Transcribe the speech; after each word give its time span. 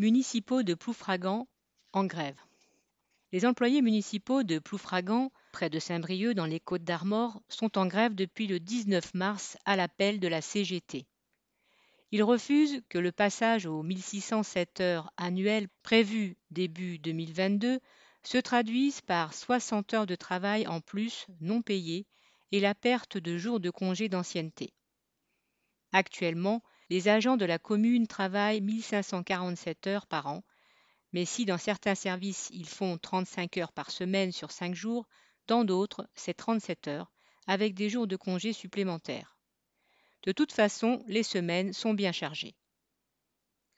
municipaux 0.00 0.62
de 0.62 0.72
Ploufragan 0.72 1.46
en 1.92 2.06
grève. 2.06 2.40
Les 3.32 3.44
employés 3.44 3.82
municipaux 3.82 4.42
de 4.42 4.58
Ploufragan, 4.58 5.30
près 5.52 5.68
de 5.68 5.78
Saint-Brieuc 5.78 6.32
dans 6.32 6.46
les 6.46 6.58
Côtes 6.58 6.84
d'Armor, 6.84 7.42
sont 7.50 7.76
en 7.76 7.86
grève 7.86 8.14
depuis 8.14 8.46
le 8.46 8.58
19 8.60 9.12
mars 9.12 9.58
à 9.66 9.76
l'appel 9.76 10.18
de 10.18 10.26
la 10.26 10.40
CGT. 10.40 11.04
Ils 12.12 12.22
refusent 12.22 12.80
que 12.88 12.96
le 12.96 13.12
passage 13.12 13.66
aux 13.66 13.82
1607 13.82 14.80
heures 14.80 15.12
annuelles 15.18 15.68
prévu 15.82 16.38
début 16.50 16.98
2022 16.98 17.78
se 18.22 18.38
traduise 18.38 19.02
par 19.02 19.34
60 19.34 19.92
heures 19.92 20.06
de 20.06 20.16
travail 20.16 20.66
en 20.66 20.80
plus 20.80 21.26
non 21.42 21.60
payées 21.60 22.06
et 22.52 22.60
la 22.60 22.74
perte 22.74 23.18
de 23.18 23.36
jours 23.36 23.60
de 23.60 23.68
congé 23.68 24.08
d'ancienneté. 24.08 24.72
Actuellement, 25.92 26.62
les 26.90 27.06
agents 27.06 27.36
de 27.36 27.44
la 27.44 27.58
commune 27.60 28.08
travaillent 28.08 28.60
1547 28.60 29.86
heures 29.86 30.06
par 30.06 30.26
an, 30.26 30.42
mais 31.12 31.24
si 31.24 31.44
dans 31.44 31.58
certains 31.58 31.94
services 31.94 32.50
ils 32.52 32.68
font 32.68 32.98
35 32.98 33.56
heures 33.58 33.72
par 33.72 33.90
semaine 33.90 34.32
sur 34.32 34.50
5 34.50 34.74
jours, 34.74 35.08
dans 35.46 35.64
d'autres 35.64 36.08
c'est 36.14 36.34
37 36.34 36.88
heures, 36.88 37.12
avec 37.46 37.74
des 37.74 37.88
jours 37.88 38.08
de 38.08 38.16
congé 38.16 38.52
supplémentaires. 38.52 39.38
De 40.24 40.32
toute 40.32 40.52
façon, 40.52 41.02
les 41.06 41.22
semaines 41.22 41.72
sont 41.72 41.94
bien 41.94 42.12
chargées. 42.12 42.54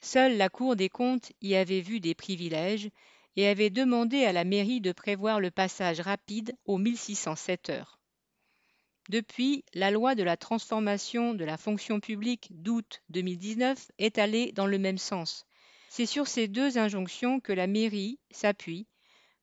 Seule 0.01 0.37
la 0.37 0.49
Cour 0.49 0.75
des 0.75 0.89
comptes 0.89 1.33
y 1.41 1.55
avait 1.55 1.81
vu 1.81 2.01
des 2.01 2.15
privilèges 2.15 2.91
et 3.37 3.47
avait 3.47 3.71
demandé 3.71 4.25
à 4.25 4.33
la 4.33 4.45
mairie 4.45 4.81
de 4.81 4.91
prévoir 4.91 5.39
le 5.39 5.51
passage 5.51 6.01
rapide 6.01 6.57
aux 6.65 6.79
1607 6.79 7.71
heures. 7.71 8.02
Depuis, 9.13 9.63
la 9.75 9.91
loi 9.91 10.15
de 10.15 10.23
la 10.23 10.39
transformation 10.39 11.35
de 11.35 11.45
la 11.45 11.59
fonction 11.59 12.01
publique 12.01 12.49
d'août 12.49 13.03
2019 13.11 13.91
est 13.99 14.17
allée 14.17 14.53
dans 14.53 14.65
le 14.67 14.79
même 14.79 14.97
sens. 14.97 15.45
C'est 15.91 16.07
sur 16.07 16.27
ces 16.27 16.49
deux 16.49 16.79
injonctions 16.79 17.39
que 17.39 17.53
la 17.53 17.67
mairie 17.67 18.19
s'appuie 18.31 18.87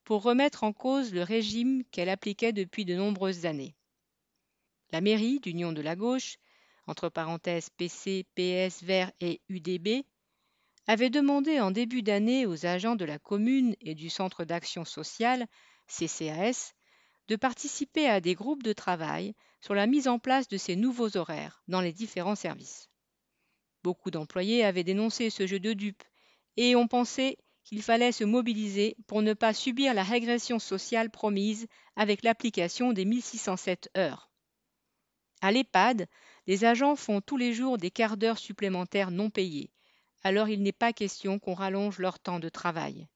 pour 0.05 0.23
remettre 0.23 0.63
en 0.63 0.73
cause 0.73 1.13
le 1.13 1.21
régime 1.21 1.83
qu'elle 1.91 2.09
appliquait 2.09 2.51
depuis 2.51 2.83
de 2.83 2.95
nombreuses 2.95 3.45
années. 3.45 3.75
La 4.91 5.01
mairie 5.01 5.39
d'Union 5.39 5.71
de 5.71 5.83
la 5.83 5.95
gauche 5.95 6.37
entre 6.87 7.07
parenthèses 7.09 7.69
PC, 7.69 8.25
PS, 8.33 8.81
Vert 8.81 9.11
et 9.19 9.39
UDB, 9.49 10.03
avait 10.87 11.11
demandé 11.11 11.59
en 11.59 11.69
début 11.69 12.01
d'année 12.01 12.47
aux 12.47 12.65
agents 12.65 12.95
de 12.95 13.05
la 13.05 13.19
commune 13.19 13.75
et 13.81 13.93
du 13.93 14.09
Centre 14.09 14.45
d'action 14.45 14.83
sociale, 14.83 15.45
CCAS, 15.85 16.73
de 17.29 17.35
participer 17.35 18.09
à 18.09 18.21
des 18.21 18.33
groupes 18.33 18.63
de 18.63 18.73
travail 18.73 19.35
sur 19.61 19.75
la 19.75 19.85
mise 19.85 20.07
en 20.07 20.17
place 20.17 20.47
de 20.47 20.57
ces 20.57 20.75
nouveaux 20.75 21.15
horaires 21.15 21.61
dans 21.67 21.79
les 21.79 21.93
différents 21.93 22.35
services. 22.35 22.89
Beaucoup 23.83 24.09
d'employés 24.09 24.65
avaient 24.65 24.83
dénoncé 24.83 25.29
ce 25.29 25.45
jeu 25.45 25.59
de 25.59 25.73
dupes 25.73 26.03
et 26.57 26.75
ont 26.75 26.87
pensé 26.87 27.37
qu'il 27.63 27.83
fallait 27.83 28.11
se 28.11 28.23
mobiliser 28.23 28.97
pour 29.05 29.21
ne 29.21 29.35
pas 29.35 29.53
subir 29.53 29.93
la 29.93 30.01
régression 30.01 30.57
sociale 30.57 31.11
promise 31.11 31.67
avec 31.95 32.23
l'application 32.23 32.93
des 32.93 33.05
1607 33.05 33.91
heures. 33.95 34.31
À 35.41 35.51
l'EHPAD, 35.51 36.07
les 36.47 36.65
agents 36.65 36.95
font 36.95 37.21
tous 37.21 37.37
les 37.37 37.53
jours 37.53 37.77
des 37.77 37.91
quarts 37.91 38.17
d'heure 38.17 38.39
supplémentaires 38.39 39.11
non 39.11 39.29
payés, 39.29 39.71
alors 40.23 40.49
il 40.49 40.63
n'est 40.63 40.71
pas 40.71 40.93
question 40.93 41.37
qu'on 41.37 41.53
rallonge 41.53 41.99
leur 41.99 42.17
temps 42.17 42.39
de 42.39 42.49
travail. 42.49 43.07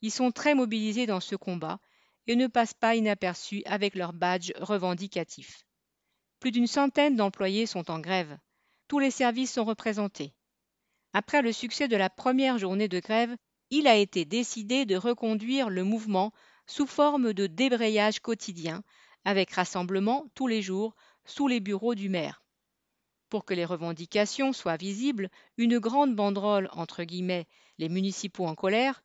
Ils 0.00 0.12
sont 0.12 0.30
très 0.30 0.54
mobilisés 0.54 1.06
dans 1.06 1.20
ce 1.20 1.34
combat 1.34 1.80
et 2.26 2.36
ne 2.36 2.46
passent 2.46 2.74
pas 2.74 2.94
inaperçus 2.94 3.62
avec 3.66 3.94
leur 3.94 4.12
badge 4.12 4.52
revendicatif. 4.56 5.64
Plus 6.40 6.50
d'une 6.50 6.66
centaine 6.66 7.16
d'employés 7.16 7.66
sont 7.66 7.90
en 7.90 8.00
grève. 8.00 8.38
Tous 8.88 8.98
les 8.98 9.10
services 9.10 9.52
sont 9.52 9.64
représentés. 9.64 10.34
Après 11.12 11.42
le 11.42 11.52
succès 11.52 11.88
de 11.88 11.96
la 11.96 12.10
première 12.10 12.58
journée 12.58 12.88
de 12.88 13.00
grève, 13.00 13.36
il 13.70 13.86
a 13.86 13.96
été 13.96 14.24
décidé 14.24 14.84
de 14.84 14.96
reconduire 14.96 15.70
le 15.70 15.84
mouvement 15.84 16.32
sous 16.66 16.86
forme 16.86 17.32
de 17.32 17.46
débrayage 17.46 18.20
quotidien, 18.20 18.82
avec 19.24 19.50
rassemblement 19.52 20.26
tous 20.34 20.46
les 20.46 20.62
jours 20.62 20.94
sous 21.24 21.48
les 21.48 21.60
bureaux 21.60 21.94
du 21.94 22.08
maire. 22.08 22.42
Pour 23.28 23.44
que 23.44 23.54
les 23.54 23.64
revendications 23.64 24.52
soient 24.52 24.76
visibles, 24.76 25.30
une 25.56 25.78
grande 25.78 26.14
banderole 26.14 26.68
entre 26.72 27.04
guillemets 27.04 27.46
les 27.78 27.88
municipaux 27.88 28.46
en 28.46 28.54
colère 28.54 29.02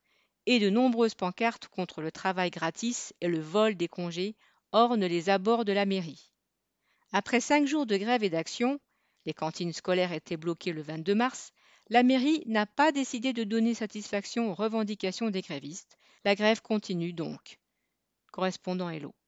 et 0.47 0.59
de 0.59 0.69
nombreuses 0.69 1.13
pancartes 1.13 1.67
contre 1.67 2.01
le 2.01 2.11
travail 2.11 2.49
gratis 2.49 3.13
et 3.21 3.27
le 3.27 3.39
vol 3.39 3.75
des 3.75 3.89
congés 3.89 4.35
ornent 4.71 5.05
les 5.05 5.29
abords 5.29 5.65
de 5.65 5.73
la 5.73 5.85
mairie. 5.85 6.31
Après 7.11 7.41
cinq 7.41 7.67
jours 7.67 7.85
de 7.85 7.97
grève 7.97 8.23
et 8.23 8.29
d'action, 8.29 8.79
les 9.25 9.33
cantines 9.33 9.73
scolaires 9.73 10.13
étaient 10.13 10.37
bloquées 10.37 10.71
le 10.71 10.81
22 10.81 11.13
mars, 11.13 11.51
la 11.89 12.01
mairie 12.01 12.43
n'a 12.45 12.65
pas 12.65 12.93
décidé 12.93 13.33
de 13.33 13.43
donner 13.43 13.73
satisfaction 13.73 14.49
aux 14.49 14.55
revendications 14.55 15.29
des 15.29 15.41
grévistes. 15.41 15.97
La 16.23 16.35
grève 16.35 16.61
continue 16.61 17.13
donc. 17.13 17.59
Correspondant 18.31 18.89
Hello. 18.89 19.13